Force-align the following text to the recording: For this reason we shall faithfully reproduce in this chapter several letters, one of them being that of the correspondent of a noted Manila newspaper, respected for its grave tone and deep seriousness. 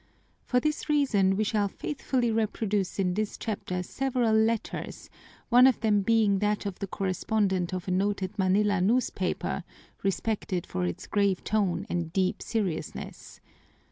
For 0.43 0.59
this 0.59 0.89
reason 0.89 1.37
we 1.37 1.43
shall 1.43 1.67
faithfully 1.67 2.31
reproduce 2.31 2.97
in 2.97 3.13
this 3.13 3.37
chapter 3.37 3.83
several 3.83 4.33
letters, 4.33 5.11
one 5.49 5.67
of 5.67 5.79
them 5.81 6.01
being 6.01 6.39
that 6.39 6.65
of 6.65 6.79
the 6.79 6.87
correspondent 6.87 7.71
of 7.71 7.87
a 7.87 7.91
noted 7.91 8.31
Manila 8.39 8.81
newspaper, 8.81 9.63
respected 10.01 10.65
for 10.65 10.85
its 10.87 11.05
grave 11.05 11.43
tone 11.43 11.85
and 11.87 12.11
deep 12.11 12.41
seriousness. 12.41 13.41